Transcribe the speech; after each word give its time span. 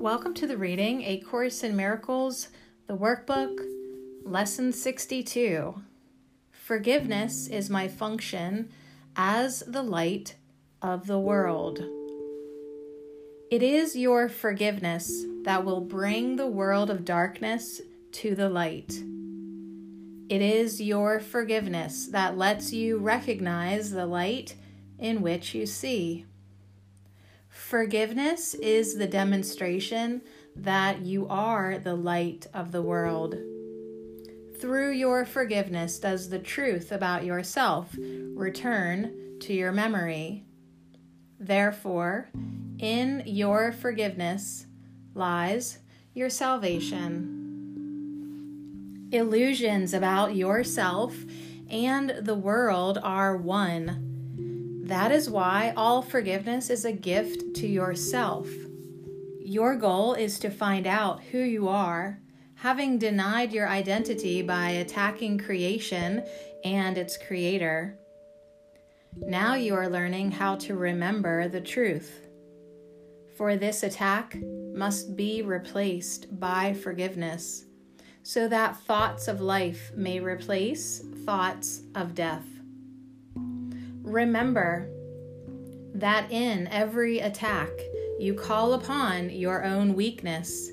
Welcome 0.00 0.32
to 0.36 0.46
the 0.46 0.56
reading 0.56 1.02
A 1.02 1.20
Course 1.20 1.62
in 1.62 1.76
Miracles, 1.76 2.48
the 2.86 2.96
workbook, 2.96 3.58
lesson 4.24 4.72
62. 4.72 5.74
Forgiveness 6.50 7.46
is 7.48 7.68
my 7.68 7.86
function 7.86 8.70
as 9.14 9.62
the 9.66 9.82
light 9.82 10.36
of 10.80 11.06
the 11.06 11.18
world. 11.18 11.80
It 13.50 13.62
is 13.62 13.94
your 13.94 14.30
forgiveness 14.30 15.26
that 15.42 15.66
will 15.66 15.82
bring 15.82 16.36
the 16.36 16.48
world 16.48 16.88
of 16.88 17.04
darkness 17.04 17.82
to 18.12 18.34
the 18.34 18.48
light. 18.48 18.94
It 20.30 20.40
is 20.40 20.80
your 20.80 21.20
forgiveness 21.20 22.06
that 22.06 22.38
lets 22.38 22.72
you 22.72 22.96
recognize 22.96 23.90
the 23.90 24.06
light 24.06 24.54
in 24.98 25.20
which 25.20 25.54
you 25.54 25.66
see. 25.66 26.24
Forgiveness 27.50 28.54
is 28.54 28.96
the 28.96 29.08
demonstration 29.08 30.22
that 30.54 31.02
you 31.02 31.26
are 31.28 31.78
the 31.78 31.96
light 31.96 32.46
of 32.54 32.70
the 32.70 32.80
world. 32.80 33.34
Through 34.60 34.92
your 34.92 35.24
forgiveness, 35.24 35.98
does 35.98 36.28
the 36.28 36.38
truth 36.38 36.92
about 36.92 37.24
yourself 37.24 37.94
return 37.98 39.38
to 39.40 39.52
your 39.52 39.72
memory. 39.72 40.44
Therefore, 41.40 42.30
in 42.78 43.24
your 43.26 43.72
forgiveness 43.72 44.66
lies 45.14 45.78
your 46.14 46.30
salvation. 46.30 47.48
Illusions 49.10 49.92
about 49.92 50.36
yourself 50.36 51.16
and 51.68 52.10
the 52.20 52.36
world 52.36 52.98
are 53.02 53.36
one 53.36 54.09
that 54.90 55.12
is 55.12 55.30
why 55.30 55.72
all 55.76 56.02
forgiveness 56.02 56.70
is 56.70 56.84
a 56.84 56.92
gift 56.92 57.54
to 57.56 57.66
yourself. 57.66 58.48
Your 59.40 59.76
goal 59.76 60.14
is 60.14 60.38
to 60.40 60.50
find 60.50 60.86
out 60.86 61.22
who 61.22 61.38
you 61.38 61.68
are, 61.68 62.20
having 62.54 62.98
denied 62.98 63.52
your 63.52 63.68
identity 63.68 64.42
by 64.42 64.70
attacking 64.70 65.38
creation 65.38 66.24
and 66.64 66.96
its 66.98 67.16
creator. 67.16 67.98
Now 69.16 69.54
you 69.54 69.74
are 69.74 69.88
learning 69.88 70.30
how 70.30 70.56
to 70.56 70.76
remember 70.76 71.48
the 71.48 71.60
truth. 71.60 72.26
For 73.36 73.56
this 73.56 73.82
attack 73.82 74.36
must 74.74 75.16
be 75.16 75.42
replaced 75.42 76.38
by 76.38 76.74
forgiveness, 76.74 77.64
so 78.22 78.46
that 78.48 78.78
thoughts 78.80 79.28
of 79.28 79.40
life 79.40 79.90
may 79.96 80.20
replace 80.20 81.00
thoughts 81.24 81.82
of 81.94 82.14
death. 82.14 82.46
Remember 84.10 84.90
that 85.94 86.32
in 86.32 86.66
every 86.66 87.20
attack 87.20 87.70
you 88.18 88.34
call 88.34 88.72
upon 88.72 89.30
your 89.30 89.62
own 89.62 89.94
weakness, 89.94 90.72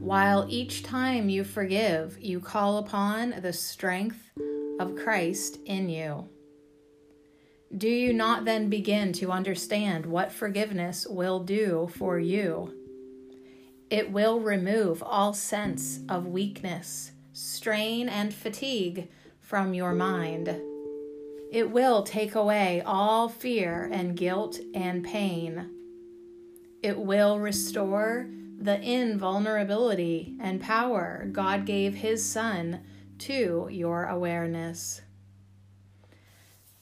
while 0.00 0.46
each 0.48 0.82
time 0.82 1.28
you 1.28 1.44
forgive, 1.44 2.16
you 2.18 2.40
call 2.40 2.78
upon 2.78 3.34
the 3.42 3.52
strength 3.52 4.30
of 4.80 4.96
Christ 4.96 5.58
in 5.66 5.90
you. 5.90 6.30
Do 7.76 7.90
you 7.90 8.14
not 8.14 8.46
then 8.46 8.70
begin 8.70 9.12
to 9.14 9.32
understand 9.32 10.06
what 10.06 10.32
forgiveness 10.32 11.06
will 11.06 11.40
do 11.40 11.90
for 11.98 12.18
you? 12.18 12.72
It 13.90 14.10
will 14.10 14.40
remove 14.40 15.02
all 15.02 15.34
sense 15.34 16.00
of 16.08 16.26
weakness, 16.26 17.12
strain, 17.34 18.08
and 18.08 18.32
fatigue 18.32 19.10
from 19.42 19.74
your 19.74 19.92
mind. 19.92 20.58
It 21.50 21.70
will 21.70 22.02
take 22.02 22.34
away 22.34 22.82
all 22.84 23.28
fear 23.28 23.88
and 23.92 24.16
guilt 24.16 24.58
and 24.74 25.04
pain. 25.04 25.70
It 26.82 26.98
will 26.98 27.38
restore 27.38 28.28
the 28.58 28.80
invulnerability 28.80 30.36
and 30.40 30.60
power 30.60 31.28
God 31.30 31.66
gave 31.66 31.94
His 31.94 32.24
Son 32.24 32.80
to 33.18 33.68
your 33.70 34.06
awareness. 34.06 35.02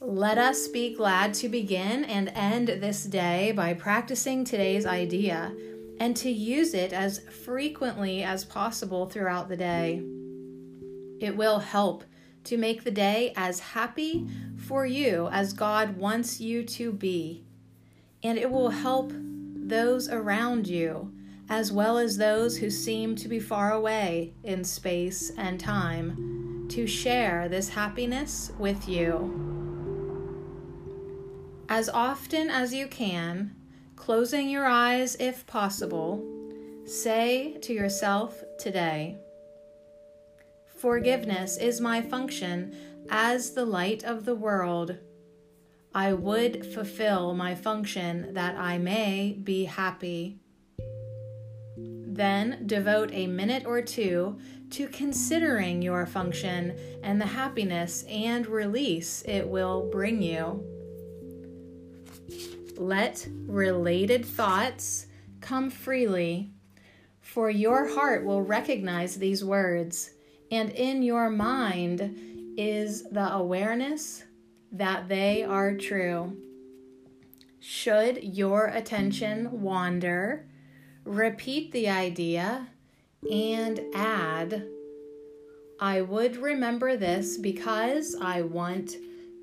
Let 0.00 0.38
us 0.38 0.68
be 0.68 0.94
glad 0.94 1.34
to 1.34 1.48
begin 1.48 2.04
and 2.04 2.32
end 2.34 2.68
this 2.68 3.04
day 3.04 3.52
by 3.52 3.74
practicing 3.74 4.44
today's 4.44 4.86
idea 4.86 5.54
and 5.98 6.16
to 6.16 6.30
use 6.30 6.72
it 6.72 6.94
as 6.94 7.18
frequently 7.18 8.22
as 8.22 8.44
possible 8.44 9.06
throughout 9.06 9.50
the 9.50 9.56
day. 9.58 10.02
It 11.20 11.36
will 11.36 11.58
help 11.58 12.04
to 12.44 12.56
make 12.56 12.84
the 12.84 12.90
day 12.90 13.32
as 13.36 13.60
happy 13.60 14.26
for 14.56 14.86
you 14.86 15.28
as 15.32 15.52
God 15.52 15.96
wants 15.96 16.40
you 16.40 16.64
to 16.64 16.92
be. 16.92 17.44
And 18.22 18.38
it 18.38 18.50
will 18.50 18.70
help 18.70 19.12
those 19.14 20.08
around 20.08 20.66
you, 20.66 21.12
as 21.48 21.72
well 21.72 21.98
as 21.98 22.16
those 22.16 22.58
who 22.58 22.70
seem 22.70 23.14
to 23.16 23.28
be 23.28 23.40
far 23.40 23.72
away 23.72 24.34
in 24.44 24.64
space 24.64 25.30
and 25.36 25.58
time, 25.58 26.66
to 26.70 26.86
share 26.86 27.48
this 27.48 27.70
happiness 27.70 28.52
with 28.58 28.88
you. 28.88 29.48
As 31.68 31.88
often 31.88 32.50
as 32.50 32.74
you 32.74 32.88
can, 32.88 33.54
closing 33.96 34.50
your 34.50 34.66
eyes 34.66 35.16
if 35.20 35.46
possible, 35.46 36.24
say 36.84 37.56
to 37.62 37.72
yourself 37.72 38.42
today, 38.58 39.18
Forgiveness 40.80 41.58
is 41.58 41.78
my 41.78 42.00
function 42.00 42.74
as 43.10 43.52
the 43.52 43.66
light 43.66 44.02
of 44.02 44.24
the 44.24 44.34
world. 44.34 44.96
I 45.94 46.14
would 46.14 46.72
fulfill 46.72 47.34
my 47.34 47.54
function 47.54 48.32
that 48.32 48.56
I 48.56 48.78
may 48.78 49.38
be 49.44 49.66
happy. 49.66 50.38
Then 51.76 52.62
devote 52.64 53.10
a 53.12 53.26
minute 53.26 53.66
or 53.66 53.82
two 53.82 54.38
to 54.70 54.88
considering 54.88 55.82
your 55.82 56.06
function 56.06 56.74
and 57.02 57.20
the 57.20 57.26
happiness 57.26 58.04
and 58.08 58.46
release 58.46 59.22
it 59.26 59.46
will 59.46 59.90
bring 59.92 60.22
you. 60.22 60.64
Let 62.78 63.28
related 63.44 64.24
thoughts 64.24 65.08
come 65.42 65.68
freely, 65.68 66.52
for 67.20 67.50
your 67.50 67.86
heart 67.86 68.24
will 68.24 68.40
recognize 68.40 69.16
these 69.16 69.44
words 69.44 70.12
and 70.50 70.70
in 70.70 71.02
your 71.02 71.30
mind 71.30 72.54
is 72.56 73.04
the 73.10 73.32
awareness 73.32 74.24
that 74.72 75.08
they 75.08 75.44
are 75.44 75.74
true. 75.74 76.36
Should 77.60 78.22
your 78.24 78.66
attention 78.66 79.60
wander, 79.60 80.46
repeat 81.04 81.72
the 81.72 81.88
idea 81.88 82.68
and 83.30 83.80
add, 83.94 84.66
I 85.78 86.00
would 86.00 86.36
remember 86.36 86.96
this 86.96 87.36
because 87.36 88.16
I 88.20 88.42
want 88.42 88.96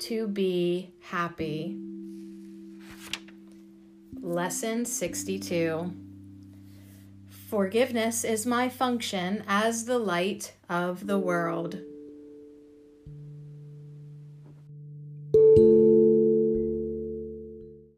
to 0.00 0.28
be 0.28 0.92
happy. 1.00 1.76
Lesson 4.20 4.84
62 4.84 5.92
Forgiveness 7.52 8.24
is 8.24 8.46
my 8.46 8.70
function 8.70 9.44
as 9.46 9.84
the 9.84 9.98
light 9.98 10.54
of 10.70 11.06
the 11.06 11.18
world. 11.18 11.82